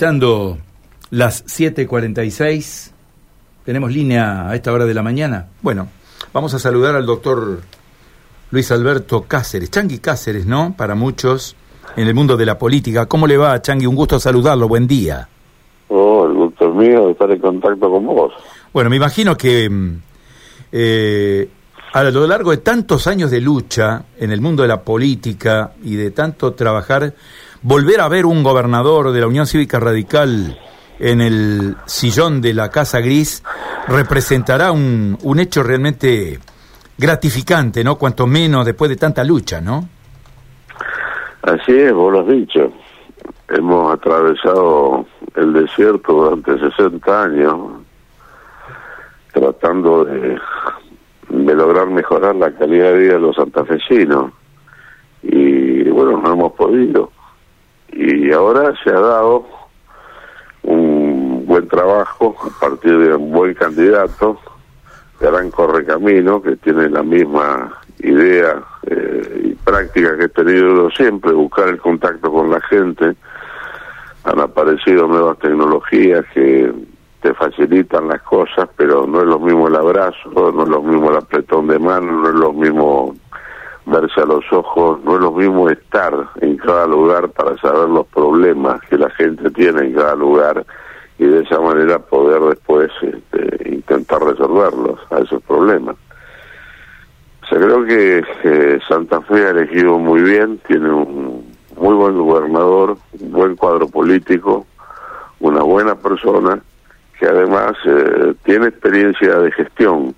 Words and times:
Estando 0.00 0.56
las 1.10 1.44
7.46, 1.46 2.92
tenemos 3.64 3.92
línea 3.92 4.48
a 4.48 4.54
esta 4.54 4.72
hora 4.72 4.84
de 4.84 4.94
la 4.94 5.02
mañana. 5.02 5.48
Bueno, 5.60 5.88
vamos 6.32 6.54
a 6.54 6.60
saludar 6.60 6.94
al 6.94 7.04
doctor 7.04 7.62
Luis 8.52 8.70
Alberto 8.70 9.22
Cáceres, 9.22 9.72
Changui 9.72 9.98
Cáceres, 9.98 10.46
¿no? 10.46 10.72
Para 10.78 10.94
muchos 10.94 11.56
en 11.96 12.06
el 12.06 12.14
mundo 12.14 12.36
de 12.36 12.46
la 12.46 12.56
política. 12.56 13.06
¿Cómo 13.06 13.26
le 13.26 13.36
va, 13.36 13.60
Changui? 13.60 13.86
Un 13.86 13.96
gusto 13.96 14.20
saludarlo, 14.20 14.68
buen 14.68 14.86
día. 14.86 15.28
Oh, 15.88 16.26
el 16.26 16.34
gusto 16.34 16.68
es 16.68 16.74
mío 16.76 17.06
de 17.06 17.10
estar 17.10 17.32
en 17.32 17.40
contacto 17.40 17.90
con 17.90 18.06
vos. 18.06 18.32
Bueno, 18.72 18.90
me 18.90 18.94
imagino 18.94 19.36
que 19.36 19.68
mm, 19.68 20.02
eh, 20.70 21.48
a 21.92 22.04
lo 22.04 22.26
largo 22.26 22.52
de 22.52 22.58
tantos 22.58 23.08
años 23.08 23.30
de 23.30 23.40
lucha 23.40 24.04
en 24.16 24.30
el 24.30 24.40
mundo 24.40 24.62
de 24.62 24.68
la 24.68 24.82
política 24.82 25.72
y 25.82 25.96
de 25.96 26.12
tanto 26.12 26.52
trabajar, 26.52 27.14
volver 27.62 28.00
a 28.00 28.08
ver 28.08 28.26
un 28.26 28.42
gobernador 28.42 29.12
de 29.12 29.20
la 29.20 29.26
Unión 29.26 29.46
Cívica 29.46 29.80
Radical 29.80 30.58
en 30.98 31.20
el 31.20 31.76
sillón 31.86 32.40
de 32.40 32.54
la 32.54 32.70
Casa 32.70 33.00
Gris 33.00 33.42
representará 33.86 34.72
un, 34.72 35.16
un 35.22 35.40
hecho 35.40 35.62
realmente 35.62 36.38
gratificante, 36.96 37.84
¿no? 37.84 37.96
Cuanto 37.96 38.26
menos 38.26 38.66
después 38.66 38.88
de 38.88 38.96
tanta 38.96 39.22
lucha, 39.22 39.60
¿no? 39.60 39.88
Así 41.42 41.72
es, 41.72 41.92
vos 41.92 42.12
lo 42.12 42.20
has 42.20 42.28
dicho. 42.28 42.72
Hemos 43.48 43.94
atravesado 43.94 45.06
el 45.36 45.52
desierto 45.52 46.12
durante 46.12 46.58
60 46.58 47.22
años 47.22 47.56
tratando 49.32 50.04
de, 50.04 50.38
de 51.28 51.54
lograr 51.54 51.88
mejorar 51.88 52.34
la 52.34 52.50
calidad 52.50 52.92
de 52.92 52.98
vida 52.98 53.12
de 53.14 53.20
los 53.20 53.36
santafesinos. 53.36 54.32
Y 55.22 55.88
bueno, 55.90 56.20
no 56.20 56.32
hemos 56.32 56.52
podido 56.52 57.10
y 57.98 58.32
ahora 58.32 58.72
se 58.84 58.90
ha 58.90 59.00
dado 59.00 59.44
un 60.62 61.44
buen 61.46 61.66
trabajo 61.66 62.36
a 62.40 62.60
partir 62.60 62.96
de 62.96 63.14
un 63.14 63.32
buen 63.32 63.54
candidato, 63.54 64.38
gran 65.20 65.50
correcamino, 65.50 66.40
que 66.40 66.56
tiene 66.56 66.88
la 66.90 67.02
misma 67.02 67.76
idea 67.98 68.62
eh, 68.86 69.42
y 69.46 69.54
práctica 69.54 70.16
que 70.16 70.24
he 70.24 70.28
tenido 70.28 70.88
siempre, 70.90 71.32
buscar 71.32 71.68
el 71.68 71.78
contacto 71.78 72.30
con 72.30 72.50
la 72.50 72.60
gente. 72.60 73.16
Han 74.24 74.40
aparecido 74.40 75.08
nuevas 75.08 75.38
tecnologías 75.40 76.24
que 76.32 76.72
te 77.20 77.34
facilitan 77.34 78.06
las 78.06 78.22
cosas, 78.22 78.68
pero 78.76 79.06
no 79.08 79.22
es 79.22 79.26
lo 79.26 79.40
mismo 79.40 79.66
el 79.66 79.74
abrazo, 79.74 80.30
no 80.32 80.62
es 80.62 80.68
lo 80.68 80.82
mismo 80.82 81.10
el 81.10 81.16
apretón 81.16 81.66
de 81.66 81.80
mano, 81.80 82.12
no 82.12 82.28
es 82.28 82.34
lo 82.34 82.52
mismo 82.52 83.16
verse 83.88 84.20
a 84.20 84.26
los 84.26 84.44
ojos, 84.52 85.02
no 85.04 85.14
es 85.14 85.20
lo 85.20 85.32
mismo 85.32 85.68
estar 85.68 86.14
en 86.40 86.56
cada 86.58 86.86
lugar 86.86 87.28
para 87.30 87.56
saber 87.58 87.88
los 87.88 88.06
problemas 88.06 88.80
que 88.82 88.98
la 88.98 89.10
gente 89.10 89.50
tiene 89.50 89.86
en 89.86 89.94
cada 89.94 90.14
lugar 90.14 90.64
y 91.18 91.24
de 91.24 91.42
esa 91.42 91.58
manera 91.60 91.98
poder 91.98 92.40
después 92.42 92.90
este, 93.02 93.70
intentar 93.70 94.22
resolverlos 94.22 95.00
a 95.10 95.18
esos 95.20 95.42
problemas. 95.42 95.96
O 97.42 97.46
sea, 97.46 97.58
creo 97.58 97.84
que 97.84 98.22
eh, 98.44 98.78
Santa 98.86 99.20
Fe 99.22 99.46
ha 99.46 99.50
elegido 99.50 99.98
muy 99.98 100.20
bien, 100.22 100.60
tiene 100.66 100.92
un 100.92 101.52
muy 101.76 101.94
buen 101.94 102.18
gobernador, 102.18 102.98
un 103.20 103.32
buen 103.32 103.56
cuadro 103.56 103.88
político, 103.88 104.66
una 105.40 105.62
buena 105.62 105.94
persona 105.94 106.60
que 107.18 107.26
además 107.26 107.72
eh, 107.84 108.34
tiene 108.44 108.68
experiencia 108.68 109.38
de 109.38 109.50
gestión 109.52 110.14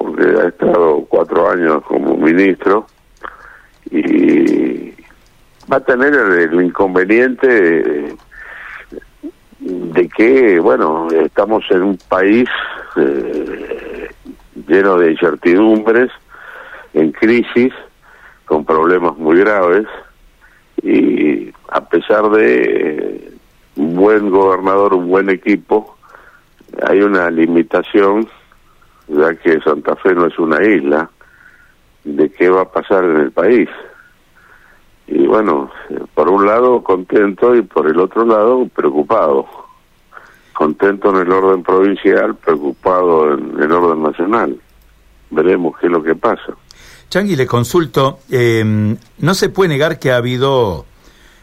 porque 0.00 0.22
ha 0.22 0.48
estado 0.48 1.04
cuatro 1.10 1.50
años 1.50 1.82
como 1.84 2.16
ministro 2.16 2.86
y 3.90 4.92
va 5.70 5.76
a 5.76 5.80
tener 5.80 6.14
el, 6.14 6.62
inconveniente 6.62 8.16
de, 9.58 10.08
que, 10.08 10.58
bueno, 10.58 11.08
estamos 11.10 11.64
en 11.70 11.82
un 11.82 11.98
país 12.08 12.48
eh, 12.96 14.08
lleno 14.66 14.96
de 14.96 15.12
incertidumbres, 15.12 16.10
en 16.94 17.12
crisis, 17.12 17.74
con 18.46 18.64
problemas 18.64 19.18
muy 19.18 19.38
graves 19.40 19.86
y 20.82 21.52
a 21.68 21.84
pesar 21.90 22.30
de 22.30 23.34
un 23.76 23.96
buen 23.96 24.30
gobernador, 24.30 24.94
un 24.94 25.10
buen 25.10 25.28
equipo, 25.28 25.98
hay 26.86 27.02
una 27.02 27.30
limitación 27.30 28.26
ya 29.10 29.34
que 29.34 29.60
Santa 29.60 29.96
Fe 29.96 30.14
no 30.14 30.26
es 30.26 30.38
una 30.38 30.62
isla, 30.64 31.10
de 32.04 32.30
qué 32.30 32.48
va 32.48 32.62
a 32.62 32.70
pasar 32.70 33.04
en 33.04 33.16
el 33.16 33.32
país. 33.32 33.68
Y 35.06 35.26
bueno, 35.26 35.70
por 36.14 36.30
un 36.30 36.46
lado 36.46 36.82
contento 36.82 37.54
y 37.54 37.62
por 37.62 37.88
el 37.88 37.98
otro 37.98 38.24
lado 38.24 38.66
preocupado. 38.74 39.46
Contento 40.52 41.10
en 41.10 41.26
el 41.26 41.32
orden 41.32 41.62
provincial, 41.62 42.36
preocupado 42.36 43.34
en 43.34 43.60
el 43.60 43.72
orden 43.72 44.02
nacional. 44.02 44.60
Veremos 45.30 45.76
qué 45.78 45.86
es 45.86 45.92
lo 45.92 46.02
que 46.02 46.14
pasa. 46.14 46.54
Changui, 47.08 47.34
le 47.34 47.46
consulto, 47.46 48.20
eh, 48.30 48.62
no 49.18 49.34
se 49.34 49.48
puede 49.48 49.70
negar 49.70 49.98
que 49.98 50.12
ha 50.12 50.16
habido 50.16 50.84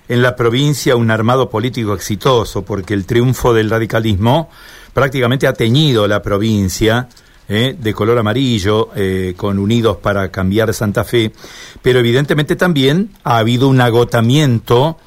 en 0.07 0.21
la 0.21 0.35
provincia 0.35 0.95
un 0.95 1.11
armado 1.11 1.49
político 1.49 1.93
exitoso, 1.93 2.63
porque 2.63 2.93
el 2.93 3.05
triunfo 3.05 3.53
del 3.53 3.69
radicalismo 3.69 4.49
prácticamente 4.93 5.47
ha 5.47 5.53
teñido 5.53 6.07
la 6.07 6.21
provincia 6.21 7.09
¿eh? 7.49 7.75
de 7.77 7.93
color 7.93 8.17
amarillo, 8.17 8.89
eh, 8.95 9.33
con 9.35 9.59
Unidos 9.59 9.97
para 9.97 10.29
Cambiar 10.29 10.73
Santa 10.73 11.03
Fe, 11.03 11.31
pero 11.81 11.99
evidentemente 11.99 12.55
también 12.55 13.11
ha 13.23 13.37
habido 13.37 13.67
un 13.67 13.81
agotamiento 13.81 14.97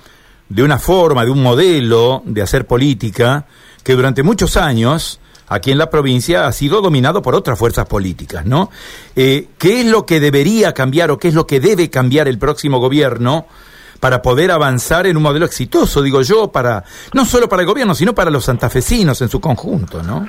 de 0.49 0.63
una 0.63 0.79
forma, 0.79 1.25
de 1.25 1.31
un 1.31 1.43
modelo 1.43 2.23
de 2.25 2.43
hacer 2.43 2.67
política 2.67 3.47
que 3.83 3.95
durante 3.95 4.23
muchos 4.23 4.57
años 4.57 5.21
aquí 5.49 5.73
en 5.73 5.79
la 5.79 5.91
provincia 5.91 6.47
ha 6.47 6.53
sido 6.53 6.81
dominado 6.81 7.23
por 7.23 7.35
otras 7.35 7.59
fuerzas 7.59 7.87
políticas, 7.87 8.47
¿no? 8.47 8.71
Eh, 9.17 9.49
¿Qué 9.59 9.81
es 9.81 9.87
lo 9.87 10.07
que 10.07 10.21
debería 10.21 10.73
cambiar 10.73 11.11
o 11.11 11.19
qué 11.19 11.29
es 11.29 11.35
lo 11.35 11.47
que 11.47 11.61
debe 11.61 11.91
cambiar 11.91 12.29
el 12.29 12.39
próximo 12.39 12.79
gobierno 12.79 13.47
para 13.99 14.23
poder 14.23 14.51
avanzar 14.51 15.07
en 15.07 15.17
un 15.17 15.23
modelo 15.23 15.45
exitoso, 15.45 16.01
digo 16.03 16.23
yo, 16.23 16.51
para 16.51 16.85
no 17.13 17.27
solo 17.27 17.49
para 17.49 17.63
el 17.63 17.69
gobierno, 17.69 17.95
sino 17.95 18.15
para 18.15 18.31
los 18.31 18.45
santafesinos 18.47 19.21
en 19.21 19.29
su 19.29 19.41
conjunto, 19.41 20.03
¿no? 20.03 20.27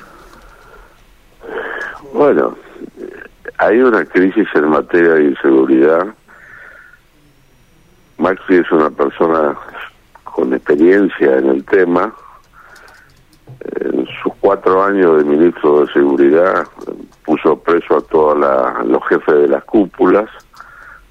Bueno, 2.24 2.56
hay 3.58 3.80
una 3.80 4.04
crisis 4.04 4.46
en 4.54 4.68
materia 4.68 5.14
de 5.14 5.24
inseguridad. 5.24 6.06
Maxi 8.16 8.58
es 8.58 8.70
una 8.70 8.90
persona 8.90 9.58
con 10.22 10.54
experiencia 10.54 11.38
en 11.38 11.48
el 11.48 11.64
tema. 11.64 12.14
En 13.80 14.06
sus 14.22 14.32
cuatro 14.38 14.84
años 14.84 15.18
de 15.18 15.24
ministro 15.24 15.84
de 15.84 15.92
Seguridad 15.92 16.64
puso 17.24 17.58
preso 17.58 17.96
a 17.96 18.02
todos 18.02 18.38
los 18.86 19.04
jefes 19.08 19.34
de 19.34 19.48
las 19.48 19.64
cúpulas, 19.64 20.30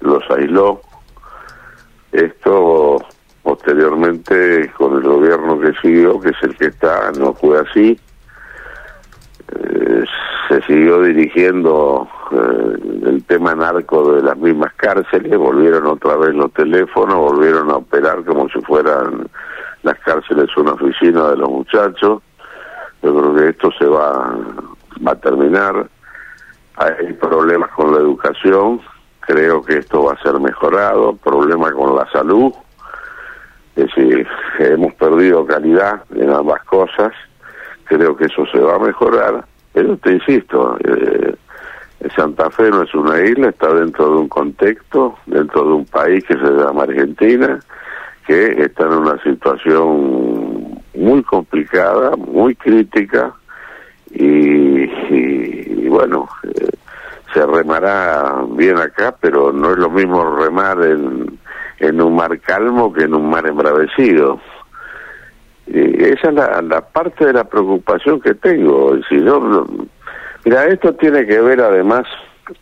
los 0.00 0.22
aisló. 0.30 0.80
Esto 2.12 3.04
posteriormente 3.42 4.72
con 4.78 4.96
el 4.96 5.02
gobierno 5.02 5.60
que 5.60 5.74
siguió, 5.82 6.18
que 6.20 6.30
es 6.30 6.42
el 6.42 6.56
que 6.56 6.68
está, 6.68 7.12
no 7.12 7.34
fue 7.34 7.60
así 7.60 8.00
se 10.52 10.60
siguió 10.66 11.00
dirigiendo 11.00 12.06
eh, 12.30 13.06
el 13.06 13.24
tema 13.24 13.54
narco 13.54 14.12
de 14.12 14.22
las 14.22 14.36
mismas 14.36 14.70
cárceles, 14.74 15.38
volvieron 15.38 15.86
otra 15.86 16.16
vez 16.16 16.34
los 16.34 16.52
teléfonos, 16.52 17.16
volvieron 17.16 17.70
a 17.70 17.76
operar 17.76 18.22
como 18.24 18.48
si 18.50 18.60
fueran 18.60 19.30
las 19.82 19.98
cárceles 20.00 20.54
una 20.58 20.72
oficina 20.72 21.28
de 21.28 21.36
los 21.38 21.48
muchachos. 21.48 22.22
Yo 23.02 23.16
creo 23.16 23.34
que 23.34 23.48
esto 23.48 23.70
se 23.78 23.86
va, 23.86 24.36
va 25.06 25.12
a 25.12 25.20
terminar. 25.20 25.88
Hay 26.76 27.14
problemas 27.14 27.70
con 27.70 27.92
la 27.92 28.00
educación, 28.00 28.82
creo 29.20 29.62
que 29.62 29.78
esto 29.78 30.04
va 30.04 30.12
a 30.12 30.22
ser 30.22 30.38
mejorado, 30.38 31.16
problemas 31.16 31.72
con 31.72 31.96
la 31.96 32.06
salud, 32.10 32.52
es 33.74 33.86
decir, 33.86 34.26
hemos 34.58 34.92
perdido 34.94 35.46
calidad 35.46 36.02
en 36.14 36.30
ambas 36.30 36.62
cosas, 36.64 37.12
creo 37.84 38.14
que 38.14 38.26
eso 38.26 38.44
se 38.52 38.58
va 38.58 38.76
a 38.76 38.78
mejorar 38.78 39.44
pero 39.72 39.96
te 39.96 40.12
insisto, 40.12 40.76
eh, 40.84 41.34
Santa 42.14 42.50
Fe 42.50 42.70
no 42.70 42.82
es 42.82 42.94
una 42.94 43.20
isla, 43.24 43.48
está 43.48 43.72
dentro 43.72 44.06
de 44.10 44.16
un 44.18 44.28
contexto, 44.28 45.16
dentro 45.26 45.64
de 45.64 45.72
un 45.72 45.84
país 45.86 46.24
que 46.24 46.34
se 46.34 46.50
llama 46.50 46.82
Argentina, 46.82 47.58
que 48.26 48.62
está 48.62 48.84
en 48.84 48.92
una 48.92 49.22
situación 49.22 50.80
muy 50.94 51.22
complicada, 51.22 52.16
muy 52.16 52.54
crítica, 52.54 53.32
y, 54.14 55.88
bueno, 55.88 56.28
eh, 56.42 56.68
se 57.32 57.46
remará 57.46 58.44
bien 58.50 58.78
acá, 58.78 59.14
pero 59.18 59.52
no 59.52 59.70
es 59.70 59.78
lo 59.78 59.88
mismo 59.88 60.36
remar 60.36 60.82
en, 60.82 61.38
en 61.78 62.00
un 62.00 62.14
mar 62.14 62.38
calmo 62.40 62.92
que 62.92 63.04
en 63.04 63.14
un 63.14 63.30
mar 63.30 63.46
embravecido. 63.46 64.38
Y 65.66 66.04
esa 66.04 66.28
es 66.28 66.34
la, 66.34 66.80
parte 66.92 67.26
de 67.26 67.32
la 67.32 67.44
preocupación 67.44 68.20
que 68.20 68.34
tengo. 68.34 68.96
Si 69.08 69.22
yo, 69.22 69.66
mira, 70.44 70.66
esto 70.66 70.94
tiene 70.94 71.26
que 71.26 71.40
ver 71.40 71.60
además 71.60 72.04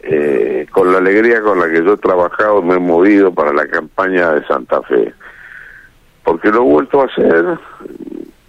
eh, 0.00 0.66
con 0.70 0.92
la 0.92 0.98
alegría 0.98 1.40
con 1.40 1.58
la 1.58 1.68
que 1.68 1.82
yo 1.82 1.94
he 1.94 1.98
trabajado, 1.98 2.62
me 2.62 2.74
he 2.74 2.78
movido 2.78 3.32
para 3.32 3.52
la 3.52 3.66
campaña 3.66 4.32
de 4.32 4.46
Santa 4.46 4.82
Fe. 4.82 5.14
Porque 6.24 6.50
lo 6.50 6.58
he 6.58 6.72
vuelto 6.72 7.00
a 7.00 7.06
hacer 7.06 7.58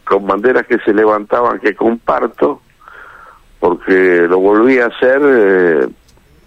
con 0.04 0.28
banderas 0.28 0.68
que 0.68 0.78
se 0.80 0.94
levantaban 0.94 1.60
que 1.60 1.74
comparto, 1.74 2.62
porque 3.60 4.28
lo 4.28 4.40
volví 4.40 4.80
a 4.80 4.88
hacer 4.88 5.22
eh, 5.24 5.88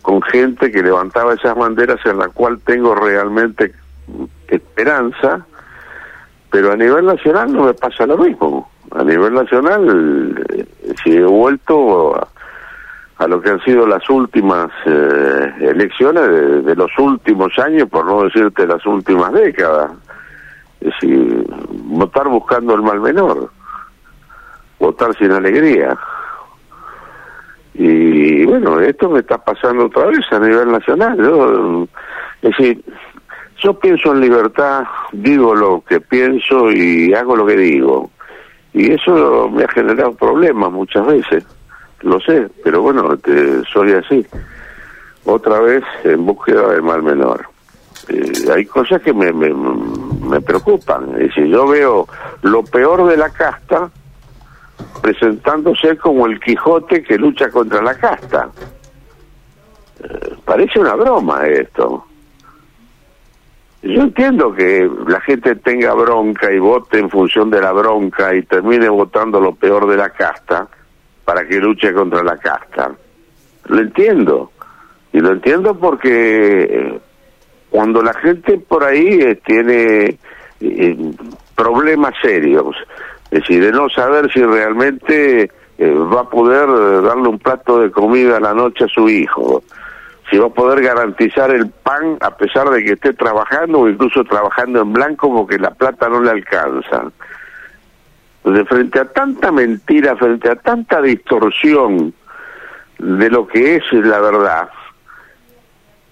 con 0.03 0.21
gente 0.21 0.71
que 0.71 0.83
levantaba 0.83 1.33
esas 1.33 1.57
banderas 1.57 1.99
en 2.05 2.19
la 2.19 2.29
cual 2.29 2.61
tengo 2.67 2.95
realmente 2.95 3.73
esperanza, 4.49 5.47
pero 6.55 6.71
a 6.71 6.77
nivel 6.77 7.05
nacional 7.05 7.53
no 7.53 7.65
me 7.65 7.75
pasa 7.75 8.07
lo 8.07 8.17
mismo. 8.17 8.71
A 8.93 9.03
nivel 9.03 9.35
nacional, 9.35 10.47
eh, 10.51 10.65
si 11.03 11.17
he 11.17 11.25
vuelto 11.25 12.15
a, 13.19 13.27
lo 13.27 13.43
que 13.43 13.51
han 13.51 13.61
sido 13.65 13.89
las 13.89 14.09
últimas 14.09 14.71
eh, 14.87 15.53
elecciones 15.63 16.29
de, 16.29 16.63
de, 16.63 16.77
los 16.77 16.97
últimos 16.97 17.59
años, 17.59 17.89
por 17.89 18.07
no 18.07 18.23
decirte 18.23 18.69
las 18.69 18.87
últimas 18.87 19.33
décadas. 19.33 19.91
Es 20.81 20.93
decir, 20.93 21.45
votar 21.87 22.29
buscando 22.29 22.77
el 22.77 22.83
mal 22.83 23.01
menor, 23.01 23.51
votar 24.79 25.13
sin 25.17 25.33
alegría. 25.33 25.99
Y 27.75 28.45
bueno, 28.45 28.79
esto 28.79 29.11
me 29.11 29.19
está 29.19 29.39
pasando 29.39 29.87
otra 29.87 30.07
vez 30.07 30.25
a 30.31 30.39
nivel 30.39 30.71
nacional. 30.71 31.17
Yo, 31.19 31.89
es 32.43 32.57
decir, 32.57 32.85
yo 33.65 33.73
pienso 33.79 34.13
en 34.13 34.21
libertad, 34.21 34.85
digo 35.13 35.55
lo 35.55 35.83
que 35.89 35.99
pienso 35.99 36.71
y 36.71 37.15
hago 37.15 37.35
lo 37.35 37.47
que 37.47 37.57
digo. 37.57 38.11
Y 38.75 38.93
eso 38.93 39.49
me 39.51 39.65
ha 39.65 39.69
generado 39.69 40.13
problemas 40.13 40.71
muchas 40.71 41.07
veces, 41.07 41.45
lo 42.03 42.21
sé, 42.21 42.49
pero 42.63 42.83
bueno, 42.83 43.19
soy 43.73 43.93
así. 43.93 44.27
Otra 45.25 45.61
vez 45.61 45.83
en 46.05 46.27
búsqueda 46.27 46.69
del 46.73 46.83
mal 46.83 47.03
menor. 47.03 47.47
Eh, 48.09 48.33
hay 48.55 48.67
cosas 48.67 49.01
que 49.01 49.15
me, 49.15 49.33
me, 49.33 49.55
me 49.55 50.41
preocupan. 50.43 51.13
Es 51.13 51.29
decir, 51.29 51.47
yo 51.47 51.67
veo 51.67 52.07
lo 52.43 52.63
peor 52.65 53.07
de 53.09 53.17
la 53.17 53.31
casta 53.31 53.91
presentándose 55.01 55.97
como 55.97 56.27
el 56.27 56.39
Quijote 56.41 57.03
que 57.03 57.17
lucha 57.17 57.49
contra 57.49 57.81
la 57.81 57.95
casta. 57.95 58.51
Eh, 60.03 60.37
parece 60.45 60.81
una 60.81 60.95
broma 60.95 61.47
esto. 61.47 62.05
Yo 63.85 64.03
entiendo 64.03 64.53
que 64.55 64.91
la 65.07 65.21
gente 65.21 65.57
tenga 65.57 65.93
bronca 65.93 66.51
y 66.53 66.59
vote 66.59 66.99
en 66.99 67.11
función 67.11 67.51
de 67.51 67.61
la 67.61 67.73
bronca 67.73 68.35
y 68.35 68.43
termine 68.43 68.89
votando 68.89 69.39
lo 69.39 69.55
peor 69.55 69.87
de 69.87 69.97
la 69.97 70.11
casta 70.11 70.67
para 71.25 71.47
que 71.47 71.61
luche 71.61 71.93
contra 71.93 72.23
la 72.23 72.37
casta. 72.39 72.93
Lo 73.67 73.81
entiendo. 73.81 74.51
Y 75.13 75.21
lo 75.21 75.33
entiendo 75.33 75.79
porque 75.79 76.63
eh, 76.63 77.01
cuando 77.71 78.03
la 78.03 78.15
gente 78.15 78.59
por 78.59 78.85
ahí 78.85 79.21
eh, 79.21 79.41
tiene 79.45 80.19
problemas 81.55 82.15
serios, 82.23 82.75
es 83.31 83.41
decir, 83.41 83.63
de 83.65 83.73
no 83.73 83.89
saber 83.91 84.33
si 84.33 84.43
realmente 84.43 85.51
eh, 85.77 85.91
va 85.91 86.21
a 86.21 86.29
poder 86.29 86.69
eh, 86.69 87.01
darle 87.03 87.29
un 87.29 87.39
plato 87.39 87.81
de 87.81 87.91
comida 87.91 88.37
a 88.37 88.41
la 88.41 88.55
noche 88.55 88.85
a 88.85 88.89
su 88.89 89.09
hijo, 89.09 89.65
si 90.31 90.39
va 90.39 90.47
a 90.47 90.51
poder 90.51 90.83
garantizar 90.83 91.51
el 91.51 91.69
pan 91.69 92.17
a 92.21 92.37
pesar 92.37 92.71
de 92.71 92.85
que 92.85 92.93
esté 92.93 93.13
trabajando 93.13 93.81
o 93.81 93.89
incluso 93.89 94.25
trabajando 94.25 94.81
en 94.81 94.93
blanco 94.93 95.35
porque 95.35 95.59
la 95.59 95.71
plata 95.71 96.09
no 96.09 96.21
le 96.21 96.31
alcanza. 96.31 97.11
De 98.45 98.65
frente 98.65 99.01
a 99.01 99.05
tanta 99.07 99.51
mentira, 99.51 100.17
frente 100.17 100.51
a 100.51 100.57
tanta 100.57 101.01
distorsión 101.01 102.13
de 102.99 103.31
lo 103.31 103.47
que 103.47 103.77
es 103.77 103.93
la 103.93 104.21
verdad, 104.21 104.69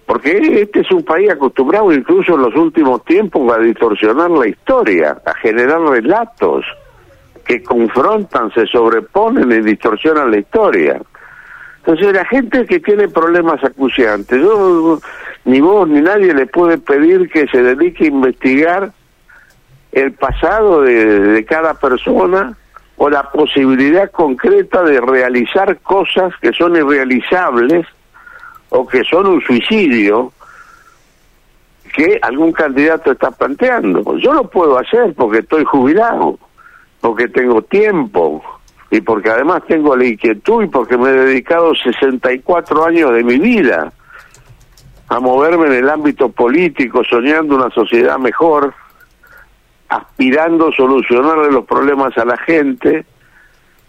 porque 0.05 0.61
este 0.61 0.81
es 0.81 0.91
un 0.91 1.03
país 1.03 1.29
acostumbrado 1.29 1.91
incluso 1.91 2.35
en 2.35 2.41
los 2.41 2.55
últimos 2.55 3.03
tiempos 3.05 3.51
a 3.51 3.59
distorsionar 3.59 4.29
la 4.31 4.47
historia, 4.47 5.17
a 5.25 5.33
generar 5.35 5.81
relatos 5.81 6.65
que 7.45 7.63
confrontan, 7.63 8.51
se 8.53 8.65
sobreponen 8.67 9.51
y 9.51 9.61
distorsionan 9.61 10.31
la 10.31 10.37
historia. 10.37 11.01
Entonces 11.85 12.13
la 12.13 12.23
gente 12.25 12.65
que 12.65 12.79
tiene 12.79 13.09
problemas 13.09 13.61
acuciantes, 13.61 14.41
yo, 14.41 14.99
ni 15.43 15.59
vos 15.59 15.87
ni 15.87 15.99
nadie 15.99 16.33
le 16.33 16.45
puede 16.45 16.77
pedir 16.77 17.29
que 17.29 17.45
se 17.47 17.61
dedique 17.61 18.05
a 18.05 18.07
investigar 18.07 18.91
el 19.91 20.13
pasado 20.13 20.81
de, 20.81 21.19
de 21.19 21.45
cada 21.45 21.73
persona 21.73 22.55
o 22.95 23.09
la 23.09 23.29
posibilidad 23.31 24.09
concreta 24.11 24.81
de 24.81 25.01
realizar 25.01 25.77
cosas 25.79 26.33
que 26.41 26.53
son 26.53 26.77
irrealizables 26.77 27.85
o 28.69 28.87
que 28.87 29.03
son 29.03 29.27
un 29.27 29.41
suicidio 29.41 30.31
que 31.93 32.17
algún 32.21 32.53
candidato 32.53 33.11
está 33.11 33.29
planteando. 33.31 34.17
Yo 34.17 34.33
lo 34.33 34.49
puedo 34.49 34.77
hacer 34.77 35.13
porque 35.15 35.39
estoy 35.39 35.65
jubilado 35.65 36.39
porque 37.01 37.27
tengo 37.27 37.61
tiempo 37.61 38.41
y 38.93 39.01
porque 39.01 39.31
además 39.31 39.63
tengo 39.67 39.95
la 39.95 40.05
inquietud 40.05 40.65
y 40.65 40.67
porque 40.67 40.99
me 40.99 41.09
he 41.09 41.13
dedicado 41.13 41.73
64 41.73 42.85
años 42.85 43.11
de 43.11 43.23
mi 43.23 43.39
vida 43.39 43.91
a 45.07 45.19
moverme 45.19 45.65
en 45.65 45.73
el 45.73 45.89
ámbito 45.89 46.29
político, 46.29 47.03
soñando 47.03 47.55
una 47.55 47.71
sociedad 47.71 48.19
mejor, 48.19 48.71
aspirando 49.89 50.67
a 50.67 50.73
solucionarle 50.73 51.51
los 51.51 51.65
problemas 51.65 52.15
a 52.19 52.25
la 52.25 52.37
gente, 52.37 53.03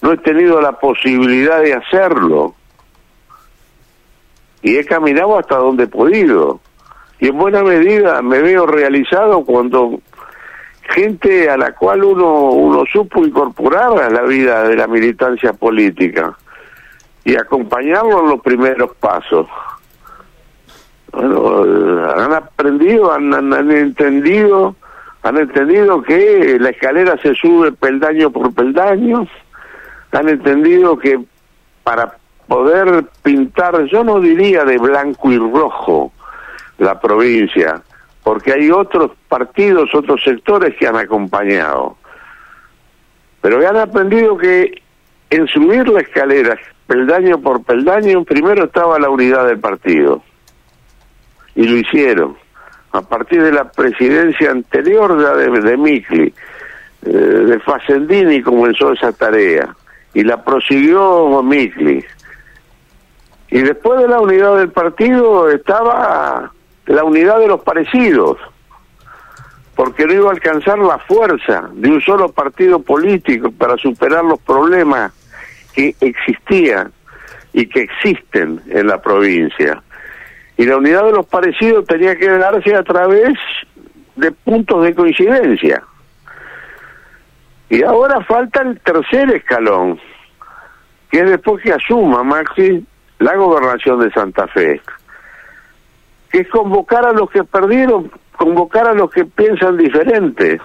no 0.00 0.12
he 0.12 0.16
tenido 0.16 0.58
la 0.62 0.72
posibilidad 0.72 1.60
de 1.60 1.74
hacerlo. 1.74 2.54
Y 4.62 4.78
he 4.78 4.86
caminado 4.86 5.38
hasta 5.38 5.56
donde 5.56 5.84
he 5.84 5.88
podido. 5.88 6.60
Y 7.20 7.28
en 7.28 7.36
buena 7.36 7.62
medida 7.62 8.22
me 8.22 8.40
veo 8.40 8.66
realizado 8.66 9.44
cuando 9.44 10.00
gente 10.88 11.48
a 11.50 11.56
la 11.56 11.72
cual 11.72 12.04
uno, 12.04 12.50
uno 12.50 12.84
supo 12.92 13.24
incorporar 13.24 13.98
a 14.00 14.10
la 14.10 14.22
vida 14.22 14.64
de 14.64 14.76
la 14.76 14.86
militancia 14.86 15.52
política 15.52 16.36
y 17.24 17.36
acompañarlo 17.36 18.20
en 18.20 18.30
los 18.30 18.40
primeros 18.40 18.94
pasos. 18.96 19.46
Bueno, 21.12 22.04
han 22.16 22.32
aprendido, 22.32 23.12
han, 23.12 23.32
han, 23.32 23.70
entendido, 23.70 24.74
han 25.22 25.38
entendido 25.38 26.02
que 26.02 26.58
la 26.60 26.70
escalera 26.70 27.16
se 27.22 27.34
sube 27.34 27.72
peldaño 27.72 28.30
por 28.30 28.52
peldaño, 28.52 29.26
han 30.12 30.28
entendido 30.28 30.98
que 30.98 31.20
para 31.82 32.16
poder 32.46 33.04
pintar, 33.22 33.84
yo 33.84 34.04
no 34.04 34.20
diría 34.20 34.64
de 34.64 34.78
blanco 34.78 35.30
y 35.30 35.38
rojo 35.38 36.12
la 36.78 37.00
provincia, 37.00 37.82
porque 38.24 38.54
hay 38.54 38.70
otros 38.70 39.12
partidos, 39.28 39.94
otros 39.94 40.20
sectores 40.24 40.74
que 40.76 40.88
han 40.88 40.96
acompañado. 40.96 41.96
Pero 43.42 43.68
han 43.68 43.76
aprendido 43.76 44.38
que 44.38 44.82
en 45.28 45.46
subir 45.46 45.86
la 45.88 46.00
escalera, 46.00 46.58
peldaño 46.86 47.38
por 47.40 47.62
peldaño, 47.62 48.24
primero 48.24 48.64
estaba 48.64 48.98
la 48.98 49.10
unidad 49.10 49.46
del 49.46 49.60
partido. 49.60 50.22
Y 51.54 51.68
lo 51.68 51.76
hicieron. 51.76 52.36
A 52.92 53.02
partir 53.02 53.42
de 53.42 53.52
la 53.52 53.70
presidencia 53.70 54.50
anterior 54.50 55.16
de, 55.36 55.60
de 55.60 55.76
Micli, 55.76 56.32
eh, 57.02 57.08
de 57.10 57.60
Facendini 57.60 58.40
comenzó 58.40 58.92
esa 58.92 59.12
tarea. 59.12 59.76
Y 60.14 60.22
la 60.22 60.42
prosiguió 60.42 61.42
Micli. 61.42 62.02
Y 63.50 63.58
después 63.60 64.00
de 64.00 64.08
la 64.08 64.20
unidad 64.20 64.56
del 64.56 64.70
partido 64.70 65.50
estaba 65.50 66.52
la 66.86 67.04
unidad 67.04 67.38
de 67.38 67.48
los 67.48 67.62
parecidos, 67.62 68.38
porque 69.74 70.06
no 70.06 70.12
iba 70.12 70.28
a 70.28 70.32
alcanzar 70.32 70.78
la 70.78 70.98
fuerza 70.98 71.68
de 71.72 71.90
un 71.90 72.00
solo 72.00 72.30
partido 72.30 72.80
político 72.80 73.50
para 73.50 73.76
superar 73.76 74.24
los 74.24 74.40
problemas 74.40 75.12
que 75.72 75.94
existían 76.00 76.92
y 77.52 77.66
que 77.66 77.82
existen 77.82 78.60
en 78.68 78.86
la 78.86 79.00
provincia. 79.00 79.82
Y 80.56 80.66
la 80.66 80.76
unidad 80.76 81.04
de 81.04 81.12
los 81.12 81.26
parecidos 81.26 81.86
tenía 81.86 82.16
que 82.16 82.28
darse 82.28 82.74
a 82.74 82.82
través 82.82 83.34
de 84.14 84.30
puntos 84.30 84.84
de 84.84 84.94
coincidencia. 84.94 85.82
Y 87.68 87.82
ahora 87.82 88.20
falta 88.24 88.62
el 88.62 88.78
tercer 88.80 89.34
escalón, 89.34 89.98
que 91.10 91.20
es 91.20 91.30
después 91.30 91.62
que 91.62 91.72
asuma 91.72 92.22
Maxi 92.22 92.86
la 93.18 93.34
gobernación 93.34 94.00
de 94.00 94.12
Santa 94.12 94.46
Fe 94.48 94.80
que 96.34 96.40
es 96.40 96.48
convocar 96.48 97.06
a 97.06 97.12
los 97.12 97.30
que 97.30 97.44
perdieron, 97.44 98.10
convocar 98.36 98.88
a 98.88 98.92
los 98.92 99.08
que 99.08 99.24
piensan 99.24 99.76
diferente 99.76 100.60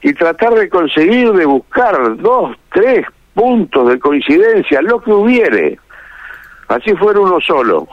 y 0.00 0.14
tratar 0.14 0.54
de 0.54 0.70
conseguir, 0.70 1.32
de 1.34 1.44
buscar 1.44 2.16
dos, 2.16 2.56
tres 2.72 3.04
puntos 3.34 3.90
de 3.90 3.98
coincidencia, 3.98 4.80
lo 4.80 4.98
que 5.02 5.12
hubiere, 5.12 5.78
así 6.68 6.96
fuera 6.96 7.20
uno 7.20 7.38
solo. 7.42 7.86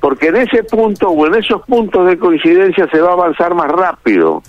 Porque 0.00 0.26
en 0.26 0.38
ese 0.38 0.64
punto 0.64 1.10
o 1.10 1.24
en 1.28 1.36
esos 1.36 1.62
puntos 1.62 2.04
de 2.08 2.18
coincidencia 2.18 2.88
se 2.90 3.00
va 3.00 3.10
a 3.10 3.12
avanzar 3.12 3.54
más 3.54 3.70
rápido. 3.70 4.42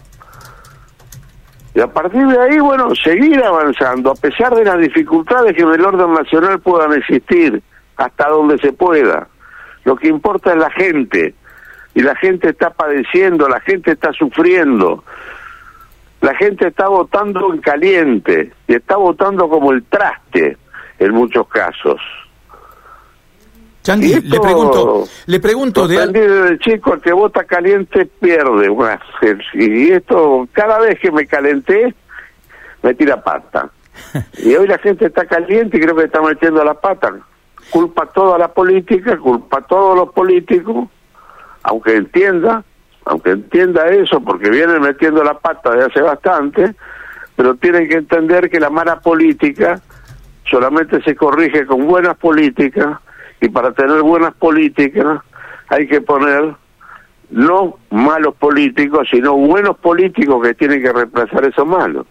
Y 1.75 1.81
a 1.81 1.88
partir 1.88 2.25
de 2.25 2.41
ahí, 2.41 2.57
bueno, 2.57 2.95
seguir 2.95 3.43
avanzando, 3.43 4.09
a 4.09 4.15
pesar 4.15 4.55
de 4.55 4.65
las 4.65 4.79
dificultades 4.79 5.53
que 5.55 5.62
en 5.62 5.69
el 5.71 5.85
orden 5.85 6.15
nacional 6.15 6.59
puedan 6.62 6.93
existir, 6.93 7.62
hasta 7.95 8.27
donde 8.27 8.57
se 8.57 8.74
pueda. 8.74 9.27
Lo 9.86 9.96
que 9.96 10.08
importa 10.08 10.51
es 10.51 10.58
la 10.58 10.72
gente. 10.72 11.34
Y 11.94 12.01
la 12.01 12.15
gente 12.15 12.50
está 12.50 12.72
padeciendo, 12.72 13.48
la 13.48 13.62
gente 13.62 13.94
está 13.94 14.12
sufriendo. 14.12 15.04
la 16.22 16.36
gente 16.36 16.68
está 16.68 16.88
votando 16.88 17.54
en 17.54 17.62
caliente 17.62 18.51
y 18.68 18.74
está 18.74 18.98
votando 18.98 19.48
como 19.48 19.72
el 19.72 19.84
traste 19.84 20.58
en 21.00 21.13
muchos 21.13 21.48
casos. 21.48 22.01
Changui, 23.84 24.20
le 24.22 24.39
pregunto, 24.39 25.04
le 25.27 25.39
pregunto 25.39 25.88
de 25.88 26.58
chico 26.58 26.96
el 26.96 27.01
que 27.01 27.13
vota 27.13 27.44
caliente 27.44 28.08
pierde, 28.20 28.75
y 29.54 29.92
esto 29.92 30.48
cada 30.51 30.80
vez 30.80 31.00
que 31.00 31.12
me 31.12 31.27
calenté 31.27 31.94
me 32.82 32.96
tira 32.96 33.24
pata. 33.24 33.70
y 34.39 34.56
hoy 34.56 34.68
la 34.68 34.80
gente 34.80 35.06
está 35.06 35.25
caliente 35.25 35.77
y 35.77 35.80
creo 35.80 35.96
que 35.96 36.06
está 36.06 36.22
metiendo 36.22 36.63
la 36.63 36.74
pata. 36.74 37.13
Culpa 37.69 38.05
toda 38.07 38.38
la 38.38 38.48
política, 38.50 39.17
culpa 39.17 39.60
a 39.60 39.62
todos 39.62 39.98
los 39.98 40.13
políticos, 40.13 40.88
aunque 41.63 41.95
entienda, 41.95 42.63
aunque 43.05 43.31
entienda 43.31 43.88
eso, 43.88 44.22
porque 44.22 44.50
vienen 44.50 44.81
metiendo 44.81 45.24
la 45.24 45.38
pata 45.38 45.72
de 45.72 45.86
hace 45.86 46.01
bastante, 46.01 46.75
pero 47.36 47.55
tienen 47.55 47.89
que 47.89 47.95
entender 47.95 48.50
que 48.50 48.60
la 48.60 48.69
mala 48.69 49.00
política 49.00 49.81
solamente 50.50 51.01
se 51.01 51.15
corrige 51.15 51.65
con 51.65 51.86
buenas 51.88 52.17
políticas 52.17 53.00
y 53.41 53.50
para 53.50 53.72
tener 53.74 54.01
buenas 54.01 54.34
políticas 54.36 55.22
hay 55.67 55.88
que 55.88 56.01
poner 56.01 56.55
no 57.31 57.77
malos 57.89 58.36
políticos, 58.36 59.07
sino 59.12 59.36
buenos 59.36 59.77
políticos 59.77 60.41
que 60.43 60.53
tienen 60.53 60.81
que 60.81 60.93
reemplazar 60.93 61.45
esos 61.45 61.65
malos. 61.65 62.05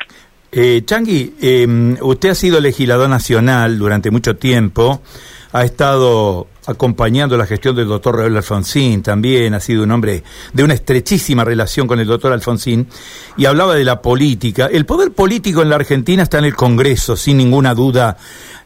Eh, 0.51 0.83
Changui, 0.85 1.35
em, 1.41 1.97
usted 2.01 2.31
ha 2.31 2.35
sido 2.35 2.61
legislador 2.61 3.09
nacional 3.09 3.79
durante 3.79 4.11
mucho 4.11 4.37
tiempo, 4.37 5.03
ha 5.55 5.65
estado 5.65 6.49
acompañando 6.67 7.37
la 7.37 7.47
gestión 7.47 7.77
del 7.77 7.87
doctor 7.87 8.17
Raúl 8.17 8.37
Alfonsín, 8.37 9.03
también 9.03 9.55
ha 9.55 9.61
sido 9.61 9.85
un 9.85 9.93
hombre 9.93 10.25
de 10.53 10.65
una 10.65 10.75
estrechísima 10.75 11.45
relación 11.45 11.87
con 11.87 12.01
el 12.01 12.09
doctor 12.09 12.33
Alfonsín, 12.33 12.89
y 13.37 13.45
hablaba 13.45 13.77
de 13.77 13.85
la 13.85 14.03
política. 14.03 14.67
El 14.67 14.85
poder 14.85 15.13
político 15.13 15.63
en 15.63 15.69
la 15.69 15.77
Argentina 15.77 16.25
está 16.25 16.39
en 16.39 16.47
el 16.47 16.57
Congreso, 16.57 17.17
sin 17.17 17.37
ninguna 17.37 17.73
duda. 17.73 18.17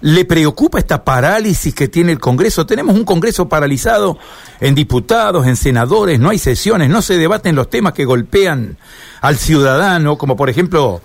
¿Le 0.00 0.24
preocupa 0.24 0.78
esta 0.78 1.04
parálisis 1.04 1.74
que 1.74 1.88
tiene 1.88 2.12
el 2.12 2.20
Congreso? 2.20 2.64
Tenemos 2.64 2.96
un 2.96 3.04
Congreso 3.04 3.50
paralizado 3.50 4.16
en 4.58 4.74
diputados, 4.74 5.46
en 5.46 5.56
senadores, 5.56 6.18
no 6.18 6.30
hay 6.30 6.38
sesiones, 6.38 6.88
no 6.88 7.02
se 7.02 7.18
debaten 7.18 7.54
los 7.54 7.68
temas 7.68 7.92
que 7.92 8.06
golpean 8.06 8.78
al 9.20 9.36
ciudadano, 9.36 10.16
como 10.16 10.36
por 10.36 10.48
ejemplo 10.48 11.02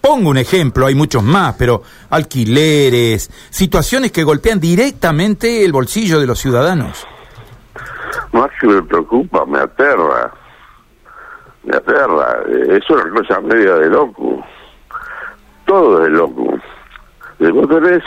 Pongo 0.00 0.30
un 0.30 0.38
ejemplo, 0.38 0.86
hay 0.86 0.94
muchos 0.94 1.22
más, 1.22 1.56
pero 1.58 1.82
alquileres, 2.10 3.30
situaciones 3.50 4.12
que 4.12 4.22
golpean 4.22 4.60
directamente 4.60 5.64
el 5.64 5.72
bolsillo 5.72 6.20
de 6.20 6.26
los 6.26 6.38
ciudadanos. 6.38 7.06
Más 8.32 8.50
que 8.60 8.68
me 8.68 8.82
preocupa, 8.82 9.44
me 9.44 9.58
aterra. 9.58 10.32
Me 11.64 11.76
aterra. 11.76 12.38
Es 12.68 12.88
una 12.90 13.10
cosa 13.10 13.40
media 13.40 13.74
de 13.74 13.90
loco. 13.90 14.44
Todo 15.66 15.98
es 15.98 16.04
de 16.04 16.16
loco. 16.16 16.58
Vos 17.40 17.68
tenés 17.68 18.02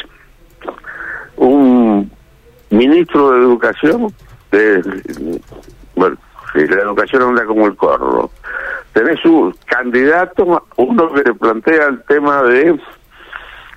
un 1.35 2.11
ministro 2.69 3.31
de 3.31 3.39
educación, 3.41 4.13
bueno, 5.95 6.17
si 6.53 6.67
la 6.67 6.81
educación 6.81 7.21
anda 7.23 7.45
como 7.45 7.67
el 7.67 7.75
corro 7.75 8.31
tenés 8.93 9.23
un 9.25 9.55
candidato, 9.65 10.60
uno 10.81 11.11
que 11.13 11.33
plantea 11.33 11.87
el 11.87 12.03
tema 12.03 12.41
de 12.43 12.79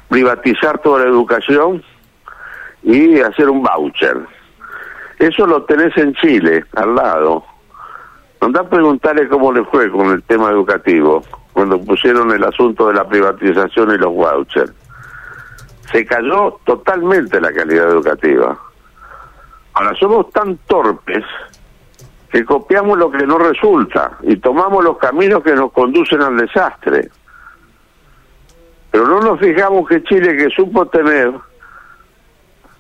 privatizar 0.09 0.79
toda 0.79 1.05
la 1.05 1.11
educación 1.11 1.83
y 2.83 3.21
hacer 3.21 3.49
un 3.51 3.63
voucher. 3.63 4.19
Eso 5.19 5.47
lo 5.47 5.65
tenés 5.65 5.97
en 5.97 6.15
Chile, 6.15 6.65
al 6.75 6.95
lado. 6.95 7.45
Andá 8.41 8.61
a 8.61 8.69
preguntarle 8.69 9.29
cómo 9.29 9.53
le 9.53 9.65
fue 9.65 9.91
con 9.91 10.11
el 10.11 10.23
tema 10.25 10.51
educativo, 10.51 11.23
cuando 11.53 11.81
pusieron 11.81 12.31
el 12.33 12.45
asunto 12.45 12.89
de 12.89 12.95
la 12.95 13.09
privatización 13.09 13.95
y 13.95 13.99
los 13.99 14.13
vouchers. 14.13 14.73
Se 15.93 16.05
cayó 16.05 16.59
totalmente 16.65 17.41
la 17.41 17.53
calidad 17.53 17.89
educativa. 17.89 18.59
Ahora, 19.75 19.95
somos 19.97 20.31
tan 20.31 20.57
torpes 20.67 21.25
que 22.35 22.45
copiamos 22.45 22.99
lo 22.99 23.13
que 23.13 23.25
no 23.25 23.39
resulta 23.39 24.19
y 24.23 24.35
tomamos 24.35 24.83
los 24.83 24.99
caminos 24.99 25.41
que 25.45 25.55
nos 25.55 25.71
conducen 25.71 26.21
al 26.21 26.37
desastre. 26.37 27.09
Pero 28.91 29.07
no 29.07 29.21
nos 29.21 29.39
fijamos 29.39 29.89
que 29.89 30.03
Chile, 30.03 30.37
que 30.37 30.51
supo 30.51 30.85
tener 30.87 31.33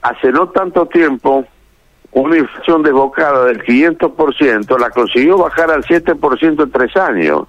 hace 0.02 0.32
no 0.32 0.48
tanto 0.48 0.86
tiempo 0.86 1.46
una 2.10 2.36
inflación 2.36 2.82
desbocada 2.82 3.44
del 3.44 3.62
500%, 3.62 4.76
la 4.76 4.90
consiguió 4.90 5.38
bajar 5.38 5.70
al 5.70 5.84
7% 5.84 6.62
en 6.64 6.70
tres 6.72 6.96
años. 6.96 7.46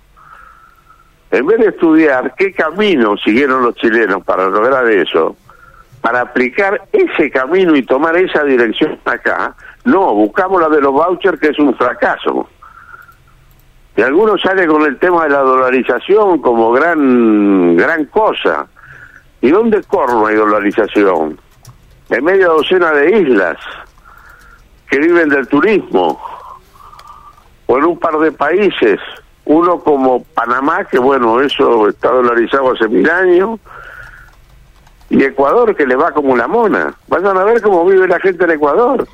En 1.31 1.47
vez 1.47 1.57
de 1.57 1.69
estudiar 1.69 2.35
qué 2.37 2.53
camino 2.53 3.17
siguieron 3.17 3.63
los 3.63 3.73
chilenos 3.77 4.23
para 4.23 4.47
lograr 4.47 4.87
eso, 4.91 5.35
para 6.05 6.21
aplicar 6.21 6.79
ese 6.93 7.31
camino 7.31 7.75
y 7.75 7.81
tomar 7.81 8.15
esa 8.15 8.43
dirección 8.43 8.99
acá, 9.05 9.55
no, 9.85 10.13
buscamos 10.13 10.61
la 10.61 10.69
de 10.69 10.79
los 10.79 10.93
vouchers, 10.93 11.39
que 11.39 11.47
es 11.47 11.57
un 11.57 11.75
fracaso. 11.75 12.47
Y 13.97 14.03
algunos 14.03 14.39
salen 14.39 14.69
con 14.69 14.83
el 14.83 14.99
tema 14.99 15.23
de 15.23 15.31
la 15.31 15.39
dolarización 15.39 16.43
como 16.43 16.71
gran, 16.73 17.75
gran 17.75 18.05
cosa. 18.05 18.67
¿Y 19.41 19.49
dónde 19.49 19.81
corno 19.81 20.27
hay 20.27 20.35
dolarización? 20.35 21.39
En 22.11 22.23
media 22.23 22.49
docena 22.49 22.91
de 22.91 23.21
islas 23.21 23.57
que 24.87 24.99
viven 24.99 25.27
del 25.29 25.47
turismo, 25.47 26.21
o 27.65 27.77
en 27.79 27.83
un 27.83 27.97
par 27.97 28.19
de 28.19 28.31
países, 28.31 28.99
uno 29.45 29.79
como 29.79 30.23
Panamá, 30.23 30.83
que 30.83 30.99
bueno, 30.99 31.41
eso 31.41 31.87
está 31.87 32.11
dolarizado 32.11 32.73
hace 32.73 32.87
mil 32.89 33.09
años, 33.09 33.59
y 35.09 35.23
Ecuador, 35.23 35.75
que 35.75 35.85
le 35.85 35.95
va 35.95 36.11
como 36.11 36.35
la 36.35 36.47
mona. 36.47 36.93
Vayan 37.07 37.37
a 37.37 37.43
ver 37.43 37.61
cómo 37.61 37.85
vive 37.85 38.07
la 38.07 38.19
gente 38.19 38.43
en 38.43 38.51
Ecuador 38.51 39.07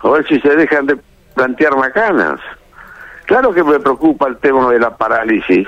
a 0.00 0.10
ver 0.10 0.26
si 0.26 0.40
se 0.40 0.54
dejan 0.56 0.86
de 0.86 0.98
plantear 1.34 1.76
macanas. 1.76 2.40
Claro 3.26 3.52
que 3.52 3.64
me 3.64 3.80
preocupa 3.80 4.28
el 4.28 4.36
tema 4.38 4.70
de 4.70 4.78
la 4.78 4.96
parálisis. 4.96 5.66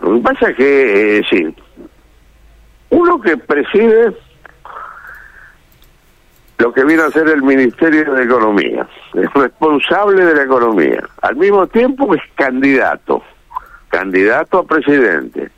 Lo 0.00 0.14
que 0.14 0.20
pasa 0.20 0.50
es 0.50 0.56
que, 0.56 1.18
eh, 1.18 1.24
sí, 1.28 1.54
uno 2.90 3.20
que 3.20 3.36
preside 3.36 4.16
lo 6.58 6.72
que 6.72 6.84
viene 6.84 7.02
a 7.02 7.10
ser 7.10 7.28
el 7.28 7.42
Ministerio 7.42 8.14
de 8.14 8.24
Economía, 8.24 8.88
es 9.12 9.32
responsable 9.34 10.24
de 10.24 10.34
la 10.34 10.42
economía, 10.44 11.06
al 11.20 11.36
mismo 11.36 11.66
tiempo 11.66 12.14
es 12.14 12.22
candidato, 12.34 13.22
candidato 13.90 14.60
a 14.60 14.66
presidente. 14.66 15.50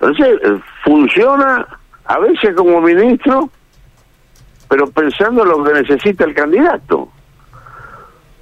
Entonces, 0.00 0.38
eh, 0.42 0.60
funciona 0.84 1.66
a 2.04 2.18
veces 2.18 2.54
como 2.54 2.80
ministro 2.80 3.50
pero 4.68 4.86
pensando 4.90 5.42
en 5.42 5.48
lo 5.50 5.62
que 5.62 5.72
necesita 5.72 6.24
el 6.24 6.34
candidato. 6.34 7.08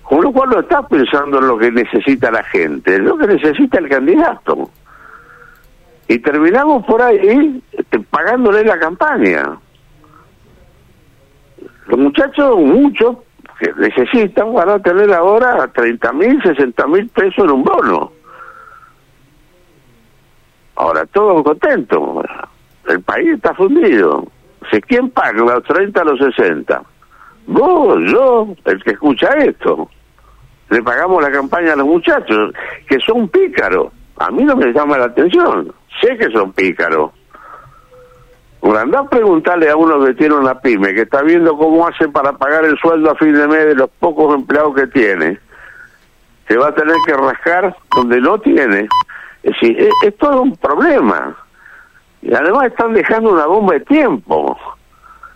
Con 0.02 0.22
lo 0.22 0.32
cual 0.32 0.50
no 0.50 0.60
está 0.60 0.86
pensando 0.86 1.38
en 1.38 1.46
lo 1.46 1.58
que 1.58 1.70
necesita 1.70 2.30
la 2.30 2.42
gente, 2.44 2.96
en 2.96 3.04
lo 3.04 3.16
que 3.16 3.26
necesita 3.26 3.78
el 3.78 3.88
candidato. 3.88 4.70
Y 6.08 6.18
terminamos 6.18 6.84
por 6.86 7.00
ahí 7.00 7.62
este, 7.72 8.00
pagándole 8.00 8.64
la 8.64 8.78
campaña. 8.78 9.58
Los 11.86 11.98
muchachos, 11.98 12.56
muchos, 12.58 13.16
que 13.58 13.72
necesitan, 13.76 14.52
van 14.52 14.70
a 14.70 14.78
tener 14.78 15.12
ahora 15.12 15.70
30 15.72 16.12
mil, 16.12 16.42
60 16.42 16.86
mil 16.86 17.08
pesos 17.08 17.44
en 17.44 17.50
un 17.50 17.62
bono. 17.62 18.12
Ahora, 20.82 21.06
todos 21.06 21.44
contentos. 21.44 22.26
El 22.88 23.00
país 23.02 23.34
está 23.34 23.54
fundido. 23.54 24.26
¿quién 24.88 25.10
paga 25.10 25.32
los 25.32 25.62
30 25.62 26.00
a 26.00 26.04
los 26.04 26.18
60? 26.18 26.82
Vos, 27.46 28.00
yo, 28.10 28.48
el 28.64 28.82
que 28.82 28.90
escucha 28.90 29.28
esto. 29.38 29.88
Le 30.70 30.82
pagamos 30.82 31.22
la 31.22 31.30
campaña 31.30 31.74
a 31.74 31.76
los 31.76 31.86
muchachos, 31.86 32.52
que 32.88 32.98
son 32.98 33.28
pícaros. 33.28 33.92
A 34.16 34.32
mí 34.32 34.42
no 34.42 34.56
me 34.56 34.72
llama 34.72 34.98
la 34.98 35.04
atención. 35.04 35.72
Sé 36.00 36.16
que 36.16 36.28
son 36.30 36.52
pícaros. 36.52 37.12
Andá 38.60 39.00
a 39.00 39.08
preguntarle 39.08 39.70
a 39.70 39.76
uno 39.76 40.04
que 40.04 40.14
tiene 40.14 40.34
una 40.34 40.58
pyme, 40.58 40.94
que 40.94 41.02
está 41.02 41.22
viendo 41.22 41.56
cómo 41.56 41.86
hace 41.86 42.08
para 42.08 42.32
pagar 42.32 42.64
el 42.64 42.76
sueldo 42.78 43.12
a 43.12 43.14
fin 43.14 43.34
de 43.34 43.46
mes 43.46 43.66
de 43.66 43.76
los 43.76 43.90
pocos 44.00 44.34
empleados 44.34 44.74
que 44.74 44.88
tiene. 44.88 45.38
Se 46.48 46.56
va 46.56 46.68
a 46.68 46.74
tener 46.74 46.96
que 47.06 47.12
rascar 47.12 47.76
donde 47.94 48.20
no 48.20 48.36
tiene. 48.40 48.88
Es 49.42 49.52
decir, 49.52 49.80
es, 49.80 49.92
es 50.04 50.16
todo 50.16 50.42
un 50.42 50.56
problema. 50.56 51.36
Y 52.22 52.32
además 52.32 52.66
están 52.66 52.94
dejando 52.94 53.32
una 53.32 53.46
bomba 53.46 53.74
de 53.74 53.80
tiempo. 53.80 54.56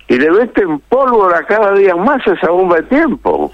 Y 0.08 0.18
le 0.18 0.30
meten 0.30 0.78
pólvora 0.80 1.44
cada 1.44 1.72
día 1.72 1.96
más 1.96 2.25
esa 2.26 2.50
bomba 2.50 2.76
de 2.76 2.84
tiempo. 2.84 3.52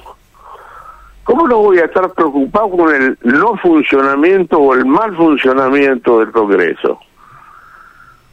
¿Cómo 1.24 1.46
no 1.46 1.58
voy 1.58 1.78
a 1.78 1.84
estar 1.84 2.10
preocupado 2.12 2.70
con 2.70 2.94
el 2.94 3.18
no 3.22 3.56
funcionamiento 3.56 4.58
o 4.58 4.74
el 4.74 4.84
mal 4.84 5.16
funcionamiento 5.16 6.18
del 6.18 6.32
Congreso? 6.32 6.98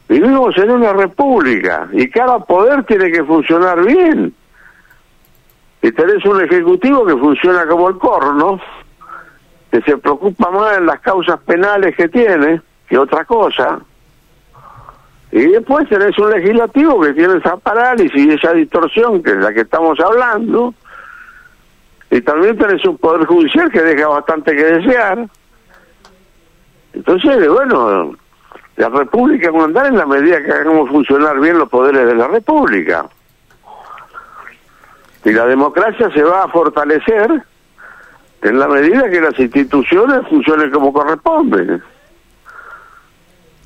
Vivimos 0.08 0.56
en 0.58 0.72
una 0.72 0.92
república 0.92 1.88
y 1.92 2.10
cada 2.10 2.40
poder 2.40 2.82
tiene 2.84 3.12
que 3.12 3.22
funcionar 3.22 3.84
bien. 3.84 4.34
Y 5.82 5.92
tenés 5.92 6.24
un 6.24 6.42
ejecutivo 6.42 7.06
que 7.06 7.16
funciona 7.16 7.64
como 7.66 7.88
el 7.88 7.96
corno, 7.96 8.60
que 9.70 9.80
se 9.82 9.96
preocupa 9.96 10.50
más 10.50 10.78
en 10.78 10.86
las 10.86 11.00
causas 11.00 11.40
penales 11.40 11.94
que 11.96 12.08
tiene, 12.08 12.60
que 12.88 12.98
otra 12.98 13.24
cosa. 13.24 13.80
Y 15.32 15.46
después 15.46 15.88
tenés 15.88 16.18
un 16.18 16.30
legislativo 16.30 17.00
que 17.00 17.12
tiene 17.12 17.36
esa 17.36 17.56
parálisis 17.56 18.26
y 18.26 18.30
esa 18.30 18.52
distorsión 18.52 19.22
que 19.22 19.30
es 19.30 19.36
la 19.36 19.52
que 19.52 19.60
estamos 19.60 19.98
hablando. 20.00 20.74
Y 22.10 22.20
también 22.22 22.58
tenés 22.58 22.84
un 22.84 22.98
poder 22.98 23.26
judicial 23.26 23.70
que 23.70 23.80
deja 23.80 24.08
bastante 24.08 24.56
que 24.56 24.64
desear. 24.64 25.28
Entonces, 26.92 27.48
bueno, 27.48 28.16
la 28.76 28.88
República 28.88 29.52
va 29.52 29.60
a 29.60 29.64
andar 29.66 29.86
en 29.86 29.96
la 29.96 30.06
medida 30.06 30.42
que 30.42 30.50
hagamos 30.50 30.90
funcionar 30.90 31.38
bien 31.38 31.58
los 31.58 31.68
poderes 31.68 32.06
de 32.06 32.14
la 32.16 32.26
República. 32.26 33.06
Y 35.24 35.30
la 35.30 35.46
democracia 35.46 36.10
se 36.10 36.24
va 36.24 36.42
a 36.42 36.48
fortalecer 36.48 37.44
en 38.42 38.58
la 38.58 38.68
medida 38.68 39.08
que 39.10 39.20
las 39.20 39.38
instituciones 39.38 40.20
funcionen 40.28 40.70
como 40.70 40.92
corresponde. 40.92 41.80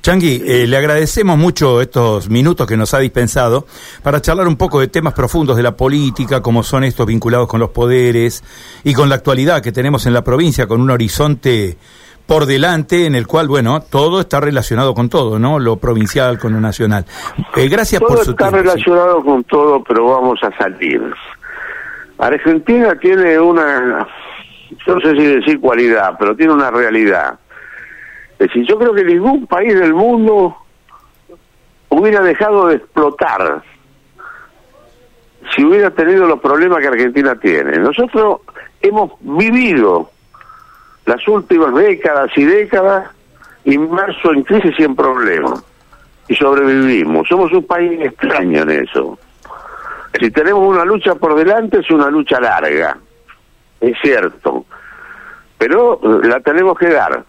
Changui, 0.05 0.43
eh, 0.45 0.67
le 0.67 0.77
agradecemos 0.77 1.35
mucho 1.35 1.81
estos 1.81 2.29
minutos 2.29 2.67
que 2.67 2.77
nos 2.77 2.93
ha 2.93 2.99
dispensado 2.99 3.65
para 4.03 4.21
charlar 4.21 4.47
un 4.47 4.55
poco 4.55 4.79
de 4.79 4.87
temas 4.87 5.15
profundos 5.15 5.57
de 5.57 5.63
la 5.63 5.75
política, 5.75 6.41
como 6.41 6.61
son 6.61 6.83
estos 6.83 7.07
vinculados 7.07 7.47
con 7.47 7.59
los 7.59 7.71
poderes 7.71 8.43
y 8.83 8.93
con 8.93 9.09
la 9.09 9.15
actualidad 9.15 9.63
que 9.63 9.71
tenemos 9.71 10.05
en 10.05 10.13
la 10.13 10.23
provincia, 10.23 10.67
con 10.67 10.79
un 10.79 10.91
horizonte 10.91 11.77
por 12.27 12.45
delante 12.45 13.07
en 13.07 13.15
el 13.15 13.25
cual, 13.25 13.47
bueno, 13.47 13.81
todo 13.81 14.19
está 14.19 14.39
relacionado 14.39 14.93
con 14.93 15.09
todo, 15.09 15.39
¿no? 15.39 15.57
Lo 15.57 15.77
provincial 15.77 16.37
con 16.37 16.53
lo 16.53 16.61
nacional. 16.61 17.05
Eh, 17.55 17.67
gracias 17.67 17.99
por 17.99 18.23
su 18.23 18.31
está 18.31 18.51
relacionado 18.51 19.23
con 19.23 19.43
todo, 19.45 19.83
pero 19.83 20.05
vamos 20.05 20.37
a 20.43 20.55
salir. 20.55 21.01
Argentina 22.19 22.95
tiene 22.99 23.39
una, 23.39 24.07
no 24.87 24.99
sé 24.99 25.11
si 25.11 25.25
decir 25.25 25.59
cualidad, 25.59 26.15
pero 26.17 26.35
tiene 26.35 26.53
una 26.53 26.71
realidad. 26.71 27.39
Es 28.33 28.47
decir, 28.47 28.65
yo 28.67 28.77
creo 28.77 28.93
que 28.93 29.03
ningún 29.03 29.47
país 29.47 29.77
del 29.79 29.93
mundo 29.93 30.55
hubiera 31.89 32.21
dejado 32.21 32.67
de 32.67 32.75
explotar 32.75 33.63
si 35.55 35.63
hubiera 35.63 35.91
tenido 35.91 36.25
los 36.25 36.39
problemas 36.39 36.79
que 36.79 36.87
Argentina 36.87 37.35
tiene. 37.35 37.77
Nosotros 37.77 38.41
hemos 38.81 39.11
vivido 39.21 40.09
las 41.05 41.25
últimas 41.27 41.73
décadas 41.75 42.31
y 42.35 42.43
décadas 42.43 43.11
inmerso 43.65 44.31
en 44.33 44.43
crisis 44.43 44.73
y 44.77 44.83
en 44.83 44.95
problemas. 44.95 45.63
Y 46.27 46.35
sobrevivimos. 46.35 47.27
Somos 47.27 47.51
un 47.53 47.65
país 47.65 47.99
extraño 48.01 48.63
en 48.63 48.71
eso. 48.71 49.19
Si 50.19 50.31
tenemos 50.31 50.67
una 50.67 50.85
lucha 50.85 51.15
por 51.15 51.35
delante 51.35 51.79
es 51.79 51.91
una 51.91 52.09
lucha 52.09 52.39
larga. 52.39 52.97
Es 53.85 53.97
cierto. 54.01 54.65
Pero 55.57 55.99
la 56.23 56.39
tenemos 56.39 56.77
que 56.77 56.89
dar. 56.89 57.23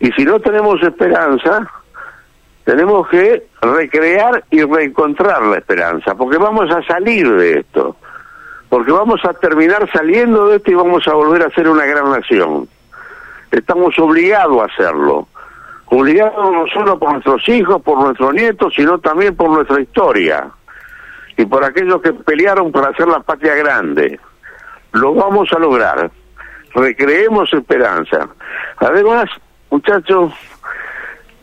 Y 0.00 0.10
si 0.12 0.24
no 0.24 0.40
tenemos 0.40 0.82
esperanza, 0.82 1.68
tenemos 2.64 3.08
que 3.08 3.46
recrear 3.60 4.44
y 4.50 4.62
reencontrar 4.62 5.42
la 5.42 5.58
esperanza, 5.58 6.14
porque 6.14 6.38
vamos 6.38 6.70
a 6.70 6.82
salir 6.82 7.30
de 7.34 7.60
esto 7.60 7.96
porque 8.72 8.90
vamos 8.90 9.22
a 9.26 9.34
terminar 9.34 9.86
saliendo 9.92 10.48
de 10.48 10.56
esto 10.56 10.70
y 10.70 10.74
vamos 10.74 11.06
a 11.06 11.12
volver 11.12 11.42
a 11.42 11.50
ser 11.50 11.68
una 11.68 11.84
gran 11.84 12.10
nación. 12.10 12.66
Estamos 13.50 13.98
obligados 13.98 14.62
a 14.62 14.64
hacerlo. 14.64 15.28
Obligados 15.84 16.50
no 16.50 16.66
solo 16.68 16.98
por 16.98 17.12
nuestros 17.12 17.46
hijos, 17.50 17.82
por 17.82 18.00
nuestros 18.00 18.32
nietos, 18.32 18.72
sino 18.74 18.98
también 18.98 19.36
por 19.36 19.50
nuestra 19.50 19.78
historia. 19.78 20.48
Y 21.36 21.44
por 21.44 21.62
aquellos 21.62 22.00
que 22.00 22.14
pelearon 22.14 22.72
para 22.72 22.88
hacer 22.88 23.08
la 23.08 23.20
patria 23.20 23.54
grande. 23.56 24.18
Lo 24.92 25.14
vamos 25.14 25.52
a 25.52 25.58
lograr. 25.58 26.10
Recreemos 26.74 27.52
esperanza. 27.52 28.28
Además, 28.78 29.26
muchachos, 29.70 30.32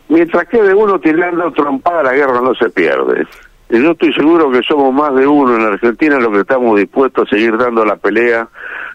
mientras 0.08 0.46
quede 0.48 0.74
uno 0.74 0.98
tirando 0.98 1.52
trompada, 1.52 2.02
la 2.02 2.12
guerra 2.12 2.40
no 2.40 2.54
se 2.54 2.70
pierde. 2.70 3.26
Y 3.70 3.82
yo 3.82 3.92
estoy 3.92 4.12
seguro 4.12 4.50
que 4.50 4.62
somos 4.62 4.92
más 4.92 5.14
de 5.14 5.26
uno 5.26 5.56
en 5.56 5.62
Argentina 5.62 6.18
los 6.18 6.32
que 6.32 6.40
estamos 6.40 6.76
dispuestos 6.76 7.26
a 7.26 7.30
seguir 7.30 7.56
dando 7.56 7.84
la 7.84 7.96
pelea 7.96 8.48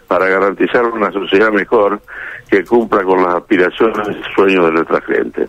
para 0.08 0.28
garantizar 0.28 0.86
una 0.86 1.12
sociedad 1.12 1.50
mejor 1.52 2.02
que 2.50 2.64
cumpla 2.66 3.04
con 3.04 3.24
las 3.24 3.36
aspiraciones 3.36 4.10
y 4.10 4.34
sueños 4.34 4.66
de 4.66 4.72
nuestra 4.72 5.02
gente. 5.02 5.48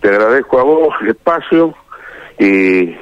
Te 0.00 0.08
agradezco 0.08 0.58
a 0.58 0.64
vos 0.64 0.94
el 1.02 1.10
espacio 1.10 1.74
y 2.38 2.94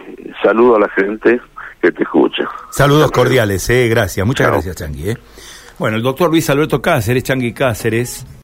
saludo 0.42 0.76
a 0.76 0.80
la 0.80 0.88
gente 0.90 1.40
que 1.80 1.92
te 1.92 2.02
escucha. 2.02 2.44
Saludos 2.70 3.10
cordiales, 3.10 3.68
eh, 3.70 3.88
gracias. 3.88 4.26
Muchas 4.26 4.48
gracias, 4.48 4.76
Changui. 4.76 5.10
Eh. 5.10 5.16
Bueno, 5.78 5.96
el 5.96 6.02
doctor 6.02 6.30
Luis 6.30 6.48
Alberto 6.50 6.82
Cáceres, 6.82 7.22
Changui 7.22 7.52
Cáceres. 7.52 8.26